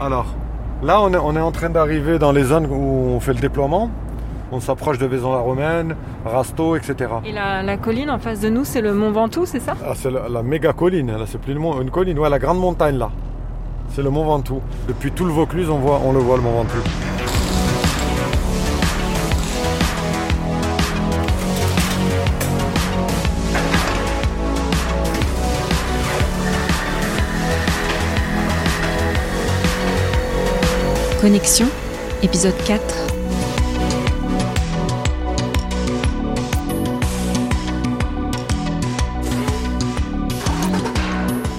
[0.00, 0.26] Alors,
[0.82, 2.74] là, on est, on est en train d'arriver dans les zones où
[3.14, 3.90] on fait le déploiement.
[4.54, 5.96] On s'approche de Vaison-la-Romaine,
[6.26, 7.10] Rasto, etc.
[7.24, 9.74] Et la, la colline en face de nous, c'est le Mont Ventoux, c'est ça?
[9.82, 12.58] Ah, c'est la, la méga colline, là, c'est plus mont- une colline, ouais, la grande
[12.58, 13.10] montagne là.
[13.88, 14.60] C'est le Mont Ventoux.
[14.88, 16.82] Depuis tout le Vaucluse, on, voit, on le voit, le Mont Ventoux.
[31.22, 31.68] Connexion,
[32.24, 32.82] épisode 4.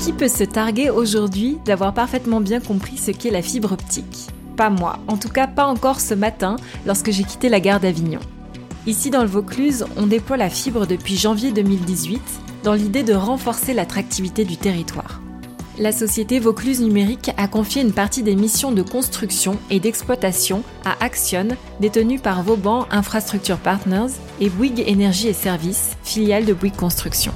[0.03, 4.27] Qui peut se targuer aujourd'hui d'avoir parfaitement bien compris ce qu'est la fibre optique?
[4.57, 8.19] Pas moi, en tout cas pas encore ce matin lorsque j'ai quitté la gare d'Avignon.
[8.85, 12.21] Ici dans le Vaucluse, on déploie la fibre depuis janvier 2018
[12.65, 15.02] dans l'idée de renforcer l'attractivité du territoire.
[15.79, 21.03] La société Vaucluse Numérique a confié une partie des missions de construction et d'exploitation à
[21.03, 21.47] Action,
[21.79, 27.33] détenue par Vauban Infrastructure Partners et Bouygues Énergie et Services, filiale de Bouygues Construction.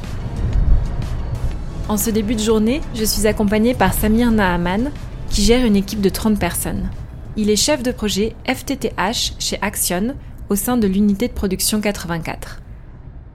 [1.89, 4.91] En ce début de journée, je suis accompagnée par Samir Nahaman,
[5.31, 6.91] qui gère une équipe de 30 personnes.
[7.37, 10.15] Il est chef de projet FTTH chez Action,
[10.49, 12.61] au sein de l'unité de production 84.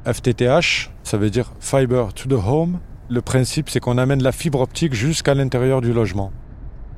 [0.07, 2.79] FTTH, ça veut dire Fiber to the Home.
[3.13, 6.33] Le principe, c'est qu'on amène la fibre optique jusqu'à l'intérieur du logement.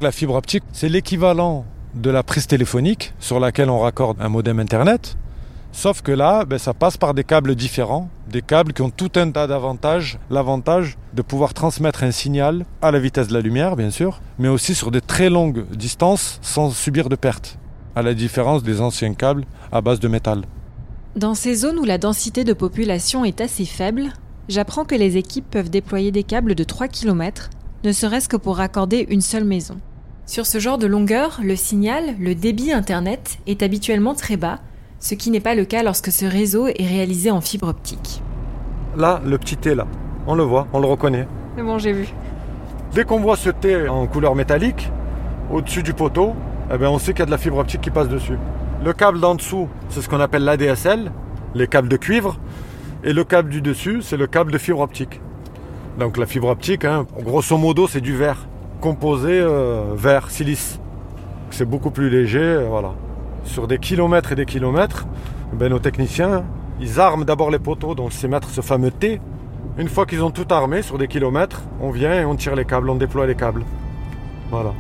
[0.00, 1.64] La fibre optique, c'est l'équivalent
[1.96, 5.16] de la prise téléphonique sur laquelle on raccorde un modem Internet.
[5.72, 9.10] Sauf que là, ben, ça passe par des câbles différents, des câbles qui ont tout
[9.16, 10.20] un tas d'avantages.
[10.30, 14.46] L'avantage de pouvoir transmettre un signal à la vitesse de la lumière, bien sûr, mais
[14.46, 17.58] aussi sur des très longues distances sans subir de pertes,
[17.96, 20.42] à la différence des anciens câbles à base de métal.
[21.16, 24.12] Dans ces zones où la densité de population est assez faible,
[24.48, 27.50] j'apprends que les équipes peuvent déployer des câbles de 3 km,
[27.84, 29.76] ne serait-ce que pour raccorder une seule maison.
[30.26, 34.58] Sur ce genre de longueur, le signal, le débit Internet, est habituellement très bas,
[34.98, 38.22] ce qui n'est pas le cas lorsque ce réseau est réalisé en fibre optique.
[38.96, 39.86] Là, le petit T, là,
[40.26, 41.28] on le voit, on le reconnaît.
[41.56, 42.08] C'est bon, j'ai vu.
[42.94, 44.90] Dès qu'on voit ce T en couleur métallique,
[45.50, 46.32] au-dessus du poteau,
[46.72, 48.38] eh ben on sait qu'il y a de la fibre optique qui passe dessus.
[48.82, 51.12] Le câble d'en dessous, c'est ce qu'on appelle l'ADSL,
[51.54, 52.38] les câbles de cuivre.
[53.06, 55.20] Et le câble du dessus, c'est le câble de fibre optique.
[55.98, 58.46] Donc la fibre optique, hein, grosso modo, c'est du verre,
[58.80, 60.80] composé euh, verre, silice.
[61.50, 62.94] C'est beaucoup plus léger, euh, voilà.
[63.44, 65.06] Sur des kilomètres et des kilomètres,
[65.52, 66.44] ben, nos techniciens,
[66.80, 69.20] ils arment d'abord les poteaux, donc c'est mettre ce fameux T.
[69.76, 72.64] Une fois qu'ils ont tout armé sur des kilomètres, on vient et on tire les
[72.64, 73.64] câbles, on déploie les câbles.
[74.50, 74.72] Voilà.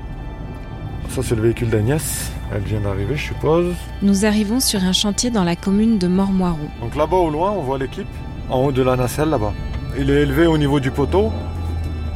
[1.14, 2.32] Ça c'est le véhicule d'Agnès.
[2.52, 3.72] Elle vient d'arriver, je suppose.
[4.02, 6.68] Nous arrivons sur un chantier dans la commune de Mormoiroux.
[6.80, 8.08] Donc là-bas au loin, on voit l'équipe,
[8.50, 9.52] en haut de la nacelle là-bas.
[9.96, 11.30] Il est élevé au niveau du poteau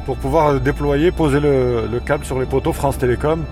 [0.04, 3.44] pour pouvoir déployer, poser le, le câble sur les poteaux France Télécom.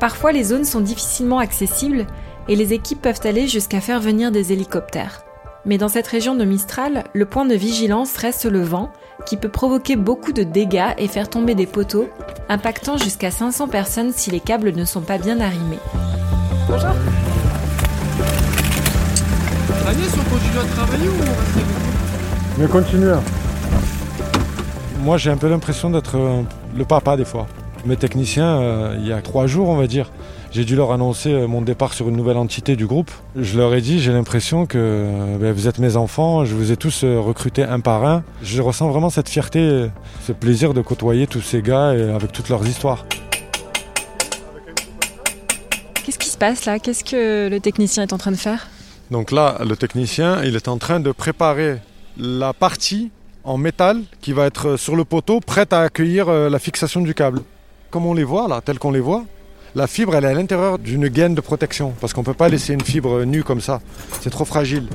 [0.00, 2.06] Parfois, les zones sont difficilement accessibles
[2.48, 5.24] et les équipes peuvent aller jusqu'à faire venir des hélicoptères.
[5.66, 8.92] Mais dans cette région de Mistral, le point de vigilance reste le vent,
[9.24, 12.08] qui peut provoquer beaucoup de dégâts et faire tomber des poteaux,
[12.48, 15.78] impactant jusqu'à 500 personnes si les câbles ne sont pas bien arrimés.
[16.68, 16.90] Bonjour.
[19.88, 23.12] Agnès, on continue à travailler ou on reste Mais continue.
[25.00, 26.42] Moi j'ai un peu l'impression d'être euh,
[26.76, 27.46] le papa des fois.
[27.86, 30.10] Mes techniciens, euh, il y a trois jours on va dire,
[30.50, 33.12] j'ai dû leur annoncer euh, mon départ sur une nouvelle entité du groupe.
[33.36, 36.72] Je leur ai dit, j'ai l'impression que euh, ben, vous êtes mes enfants, je vous
[36.72, 38.24] ai tous recrutés un par un.
[38.42, 39.86] Je ressens vraiment cette fierté,
[40.26, 43.06] ce plaisir de côtoyer tous ces gars et avec toutes leurs histoires.
[46.04, 46.80] Qu'est-ce qui se passe là?
[46.80, 48.66] Qu'est-ce que le technicien est en train de faire?
[49.12, 51.76] Donc là, le technicien, il est en train de préparer
[52.18, 53.12] la partie
[53.44, 57.42] en métal qui va être sur le poteau, prête à accueillir la fixation du câble.
[57.96, 59.24] Comme on les voit là, tel qu'on les voit,
[59.74, 62.50] la fibre, elle est à l'intérieur d'une gaine de protection, parce qu'on ne peut pas
[62.50, 63.80] laisser une fibre nue comme ça.
[64.20, 64.90] C'est trop fragile.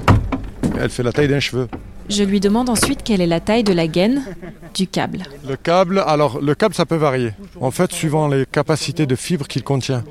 [0.79, 1.67] Elle fait la taille d'un cheveu.
[2.09, 4.21] Je lui demande ensuite quelle est la taille de la gaine
[4.75, 5.23] du câble.
[5.49, 7.31] Le câble, alors le câble, ça peut varier.
[7.59, 10.03] En fait, suivant les capacités de fibres qu'il contient.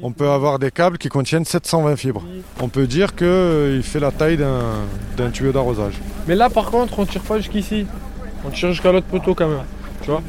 [0.00, 2.24] On peut avoir des câbles qui contiennent 720 fibres.
[2.62, 4.62] On peut dire qu'il fait la taille d'un
[5.18, 6.00] d'un tuyau d'arrosage.
[6.26, 7.84] Mais là, par contre, on tire pas jusqu'ici.
[8.46, 9.64] On tire jusqu'à l'autre poteau quand même.
[10.00, 10.22] Tu vois?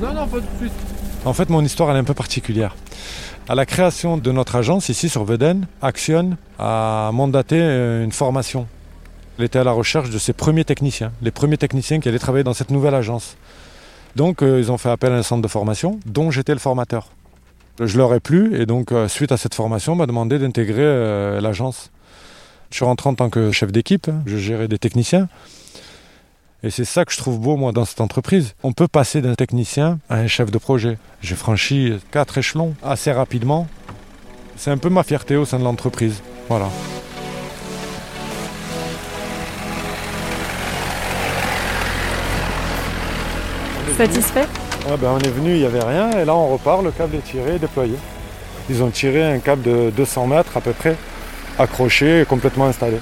[0.00, 0.72] Non, non, pas tout de suite.
[1.24, 2.74] En fait, mon histoire est un peu particulière.
[3.48, 8.66] À la création de notre agence ici sur Veden, Action a mandaté euh, une formation.
[9.38, 12.44] Elle était à la recherche de ses premiers techniciens, les premiers techniciens qui allaient travailler
[12.44, 13.36] dans cette nouvelle agence.
[14.14, 17.08] Donc euh, ils ont fait appel à un centre de formation dont j'étais le formateur.
[17.80, 21.40] Je leur ai plu et donc euh, suite à cette formation, on m'a demandé d'intégrer
[21.40, 21.90] l'agence.
[22.70, 25.28] Je suis rentré en tant que chef d'équipe, hein, je gérais des techniciens.
[26.64, 28.54] Et c'est ça que je trouve beau, moi, dans cette entreprise.
[28.62, 30.96] On peut passer d'un technicien à un chef de projet.
[31.20, 33.66] J'ai franchi quatre échelons assez rapidement.
[34.56, 36.22] C'est un peu ma fierté au sein de l'entreprise.
[36.48, 36.68] Voilà.
[43.96, 44.46] Satisfait?
[44.88, 47.16] Ouais, ben, on est venu, il n'y avait rien, et là on repart, le câble
[47.16, 47.94] est tiré et déployé.
[48.70, 50.96] Ils ont tiré un câble de 200 mètres à peu près,
[51.58, 52.98] accroché et complètement installé.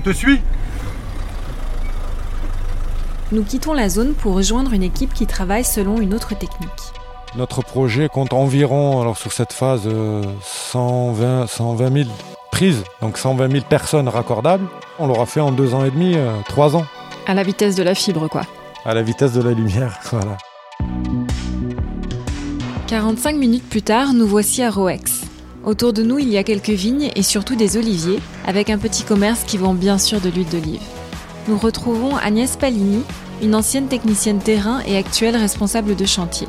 [0.00, 0.40] On te suit
[3.32, 6.70] Nous quittons la zone pour rejoindre une équipe qui travaille selon une autre technique.
[7.36, 12.08] Notre projet compte environ, alors sur cette phase, euh, 120, 120 000
[12.50, 14.66] prises, donc 120 000 personnes raccordables.
[14.98, 16.86] On l'aura fait en deux ans et demi, euh, trois ans,
[17.26, 18.44] À la vitesse de la fibre, quoi.
[18.86, 19.98] à la vitesse de la lumière.
[20.12, 20.38] Voilà.
[22.86, 25.19] 45 minutes plus tard, nous voici à Roex.
[25.62, 29.02] Autour de nous, il y a quelques vignes et surtout des oliviers, avec un petit
[29.02, 30.80] commerce qui vend bien sûr de l'huile d'olive.
[31.48, 33.02] Nous retrouvons Agnès Palini,
[33.42, 36.48] une ancienne technicienne terrain et actuelle responsable de chantier.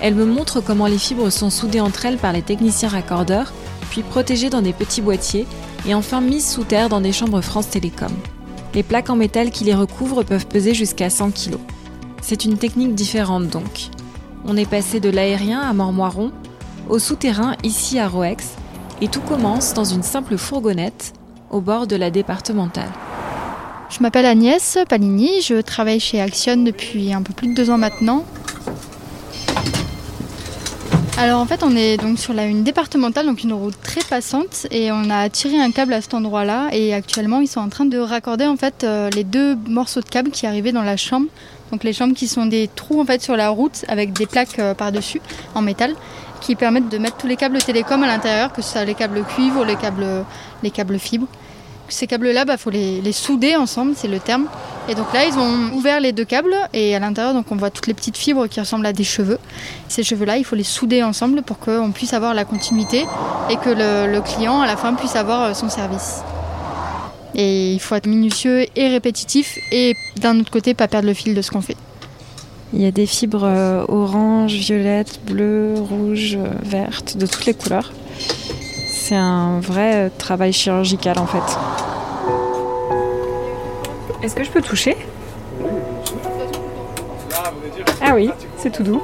[0.00, 3.52] Elle me montre comment les fibres sont soudées entre elles par les techniciens raccordeurs,
[3.90, 5.46] puis protégées dans des petits boîtiers
[5.84, 8.12] et enfin mises sous terre dans des chambres France Télécom.
[8.74, 11.56] Les plaques en métal qui les recouvrent peuvent peser jusqu'à 100 kg.
[12.20, 13.88] C'est une technique différente donc.
[14.44, 16.30] On est passé de l'aérien à Mormoiron,
[16.88, 18.54] au souterrain ici à Roex,
[19.00, 21.12] et tout commence dans une simple fourgonnette
[21.50, 22.90] au bord de la départementale.
[23.88, 27.78] Je m'appelle Agnès Palini, je travaille chez Action depuis un peu plus de deux ans
[27.78, 28.24] maintenant.
[31.18, 34.66] Alors en fait on est donc sur la, une départementale, donc une route très passante
[34.70, 37.86] et on a tiré un câble à cet endroit-là et actuellement ils sont en train
[37.86, 41.26] de raccorder en fait euh, les deux morceaux de câble qui arrivaient dans la chambre.
[41.72, 44.58] Donc les chambres qui sont des trous en fait sur la route avec des plaques
[44.58, 45.22] euh, par-dessus
[45.54, 45.94] en métal
[46.40, 49.24] qui permettent de mettre tous les câbles télécom à l'intérieur, que ce soit les câbles
[49.24, 50.24] cuivre ou les câbles,
[50.62, 51.26] les câbles fibres.
[51.88, 54.46] Ces câbles-là, il faut les, souder ensemble, c'est le terme.
[54.88, 57.86] Et donc là, ils ont ouvert les deux câbles et à l'intérieur, on voit toutes
[57.86, 59.38] les petites fibres qui ressemblent à des cheveux.
[59.88, 63.04] Ces cheveux-là, il faut les souder ensemble pour qu'on puisse avoir la continuité
[63.50, 66.22] et que le, le client, à la fin, puisse avoir euh, son service.
[67.34, 71.34] Et il faut être minutieux et répétitif et d'un autre côté, pas perdre le fil
[71.34, 71.76] de ce qu'on fait.
[72.76, 77.54] Il y a des fibres euh, orange, violette, bleu, rouge, euh, verte, de toutes les
[77.54, 77.90] couleurs.
[78.86, 81.38] C'est un vrai euh, travail chirurgical en fait.
[84.22, 84.94] Est-ce que je peux toucher?
[88.02, 89.00] Ah oui, c'est tout doux.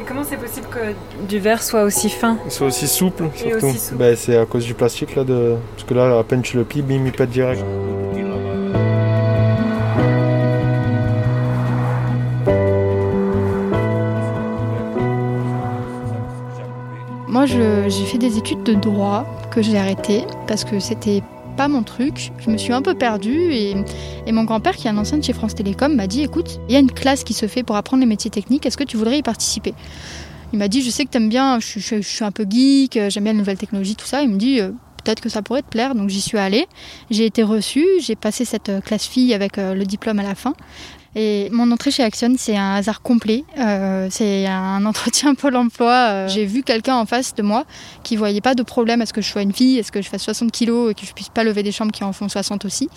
[0.00, 2.38] Et comment c'est possible que du verre soit aussi fin?
[2.48, 3.74] C'est aussi souple, surtout.
[3.94, 5.56] Bah, c'est à cause du plastique là, de...
[5.74, 7.64] parce que là, à peine tu le plies, bim, il pète direct.
[17.36, 21.22] Moi, j'ai fait des études de droit que j'ai arrêtées parce que c'était
[21.58, 22.32] pas mon truc.
[22.38, 23.74] Je me suis un peu perdue et,
[24.32, 26.76] mon grand-père, qui est un ancien de chez France Télécom, m'a dit écoute, il y
[26.76, 29.18] a une classe qui se fait pour apprendre les métiers techniques, est-ce que tu voudrais
[29.18, 29.74] y participer?
[30.54, 32.98] Il m'a dit je sais que t'aimes bien, je, suis- je- suis un peu geek,
[33.10, 34.22] j'aime bien les nouvelles technologies, tout ça.
[34.22, 34.70] Il me dit euh,
[35.04, 36.66] peut-être que ça pourrait te plaire, donc j'y suis allée.
[37.10, 40.34] J'ai été reçue, j'ai passé cette euh, classe fille avec euh, le diplôme à la
[40.34, 40.54] fin.
[41.18, 43.44] Et mon entrée chez Action, c'est un hasard complet.
[43.58, 45.92] Euh, c'est un entretien Pôle emploi.
[45.92, 47.64] Euh, J'ai vu quelqu'un en face de moi
[48.02, 50.02] qui voyait pas de problème à ce que je sois une fille, à ce que
[50.02, 52.28] je fasse 60 kilos et que je puisse pas lever des chambres qui en font
[52.28, 52.90] 60 aussi.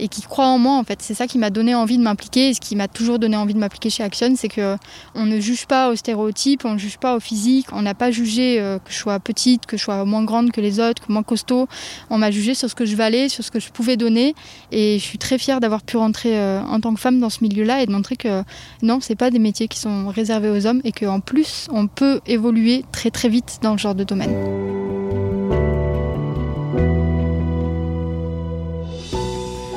[0.00, 1.00] Et qui croit en moi, en fait.
[1.00, 3.54] C'est ça qui m'a donné envie de m'impliquer et ce qui m'a toujours donné envie
[3.54, 4.76] de m'impliquer chez Action, c'est que
[5.14, 7.66] on ne juge pas aux stéréotypes, on ne juge pas au physique.
[7.70, 10.60] On n'a pas jugé euh, que je sois petite, que je sois moins grande que
[10.60, 11.68] les autres, que moins costaud.
[12.10, 14.34] On m'a jugé sur ce que je valais, sur ce que je pouvais donner.
[14.72, 17.82] Et je suis très fière d'avoir pu rentrer en tant que femme dans ce milieu-là
[17.82, 18.42] et de montrer que
[18.82, 22.20] non, c'est pas des métiers qui sont réservés aux hommes et qu'en plus, on peut
[22.26, 24.34] évoluer très très vite dans le genre de domaine.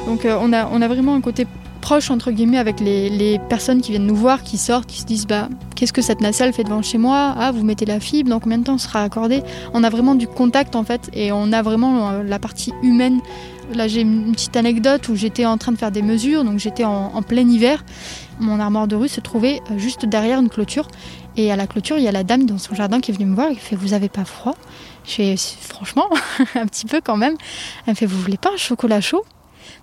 [0.05, 1.47] Donc euh, on, a, on a vraiment un côté
[1.81, 5.05] proche entre guillemets avec les, les personnes qui viennent nous voir, qui sortent, qui se
[5.05, 7.33] disent bah qu'est-ce que cette nacelle fait devant chez moi?
[7.37, 9.41] Ah vous mettez la fibre, dans combien de temps sera accordé?
[9.73, 13.19] On a vraiment du contact en fait et on a vraiment euh, la partie humaine.
[13.73, 16.83] Là j'ai une petite anecdote où j'étais en train de faire des mesures, donc j'étais
[16.83, 17.83] en, plein hiver.
[18.39, 20.87] Mon armoire de rue se trouvait euh, juste derrière une clôture
[21.37, 23.29] et à la clôture il y a la dame dans son jardin qui est venue
[23.29, 24.55] me voir et fait vous avez pas froid?
[25.05, 26.05] Je fais franchement
[26.55, 27.35] un petit peu quand même.
[27.85, 29.23] Elle me fait vous voulez pas un chocolat chaud?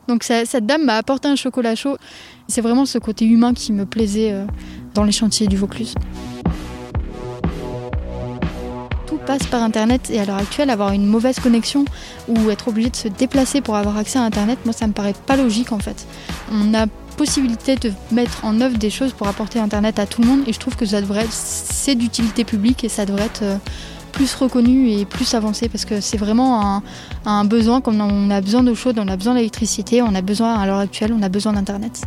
[0.09, 1.97] Donc cette dame m'a apporté un chocolat chaud.
[2.49, 4.45] C'est vraiment ce côté humain qui me plaisait euh,
[4.95, 5.95] dans les chantiers du Vaucluse.
[9.39, 11.85] Par Internet et à l'heure actuelle, avoir une mauvaise connexion
[12.29, 15.15] ou être obligé de se déplacer pour avoir accès à Internet, moi ça me paraît
[15.27, 16.07] pas logique en fait.
[16.53, 20.29] On a possibilité de mettre en œuvre des choses pour apporter Internet à tout le
[20.29, 23.57] monde et je trouve que ça devrait c'est d'utilité publique et ça devrait être euh,
[24.13, 26.83] plus reconnu et plus avancé parce que c'est vraiment un,
[27.27, 30.55] un, besoin, comme on a besoin d'eau chaude, on a besoin d'électricité, on a besoin,
[30.55, 32.03] à l'heure actuelle, on a besoin d'Internet.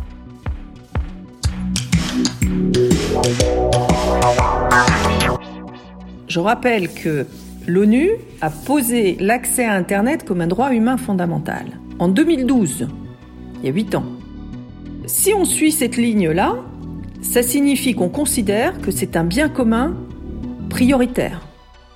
[6.34, 7.28] Je rappelle que
[7.68, 8.10] l'ONU
[8.40, 11.78] a posé l'accès à Internet comme un droit humain fondamental.
[12.00, 12.88] En 2012,
[13.60, 14.06] il y a 8 ans.
[15.06, 16.56] Si on suit cette ligne-là,
[17.22, 19.94] ça signifie qu'on considère que c'est un bien commun
[20.70, 21.40] prioritaire.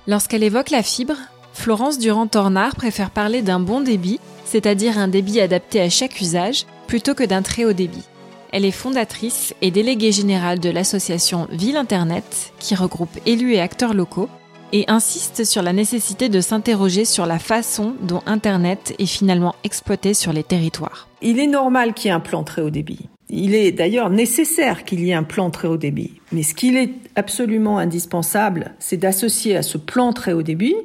[0.07, 1.17] Lorsqu'elle évoque la fibre,
[1.51, 7.13] Florence Durand-Tornard préfère parler d'un bon débit, c'est-à-dire un débit adapté à chaque usage, plutôt
[7.13, 8.07] que d'un très haut débit.
[8.51, 13.93] Elle est fondatrice et déléguée générale de l'association Ville Internet, qui regroupe élus et acteurs
[13.93, 14.29] locaux,
[14.71, 20.13] et insiste sur la nécessité de s'interroger sur la façon dont Internet est finalement exploité
[20.13, 21.07] sur les territoires.
[21.21, 23.07] Il est normal qu'il y ait un plan très haut débit.
[23.29, 26.19] Il est d'ailleurs nécessaire qu'il y ait un plan très haut débit.
[26.31, 30.75] Mais ce qu'il est absolument indispensable, c'est d'associer à ce plan très haut débit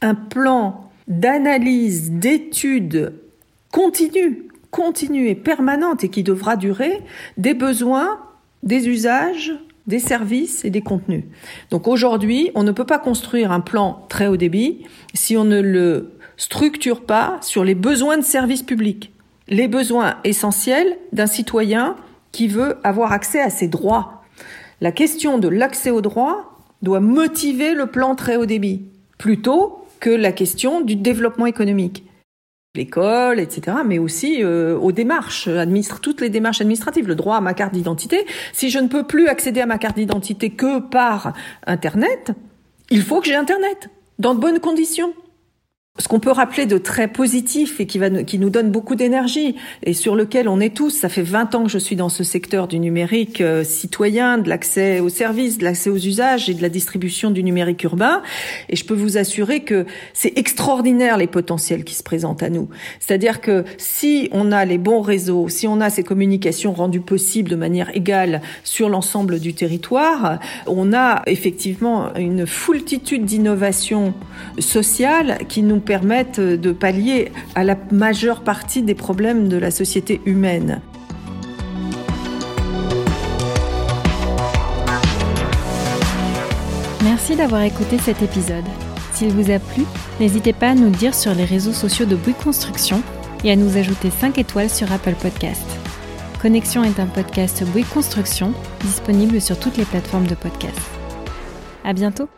[0.00, 3.14] un plan d'analyse, d'étude
[3.70, 7.02] continue, continue et permanente et qui devra durer
[7.36, 8.18] des besoins,
[8.64, 9.52] des usages,
[9.86, 11.24] des services et des contenus.
[11.70, 15.60] Donc aujourd'hui, on ne peut pas construire un plan très haut débit si on ne
[15.60, 19.12] le structure pas sur les besoins de services publics,
[19.46, 21.94] les besoins essentiels d'un citoyen
[22.32, 24.24] qui veut avoir accès à ses droits.
[24.80, 28.82] La question de l'accès aux droits doit motiver le plan très haut débit,
[29.18, 32.04] plutôt que la question du développement économique
[32.74, 37.42] l'école, etc., mais aussi euh, aux démarches, administre toutes les démarches administratives, le droit à
[37.42, 38.24] ma carte d'identité.
[38.54, 41.34] Si je ne peux plus accéder à ma carte d'identité que par
[41.66, 42.32] Internet,
[42.88, 45.12] il faut que j'ai Internet dans de bonnes conditions.
[45.98, 49.56] Ce qu'on peut rappeler de très positif et qui, va, qui nous donne beaucoup d'énergie
[49.82, 52.24] et sur lequel on est tous, ça fait 20 ans que je suis dans ce
[52.24, 56.62] secteur du numérique euh, citoyen, de l'accès aux services, de l'accès aux usages et de
[56.62, 58.22] la distribution du numérique urbain.
[58.70, 59.84] Et je peux vous assurer que
[60.14, 62.70] c'est extraordinaire les potentiels qui se présentent à nous.
[62.98, 67.50] C'est-à-dire que si on a les bons réseaux, si on a ces communications rendues possibles
[67.50, 74.14] de manière égale sur l'ensemble du territoire, on a effectivement une foultitude d'innovations
[74.58, 80.20] sociales qui nous permettent de pallier à la majeure partie des problèmes de la société
[80.24, 80.80] humaine.
[87.04, 88.64] Merci d'avoir écouté cet épisode.
[89.12, 89.84] S'il vous a plu,
[90.20, 93.02] n'hésitez pas à nous le dire sur les réseaux sociaux de Bouygues Construction
[93.44, 95.66] et à nous ajouter 5 étoiles sur Apple Podcast.
[96.40, 100.80] Connexion est un podcast Bouygues Construction disponible sur toutes les plateformes de podcast.
[101.84, 102.28] À bientôt!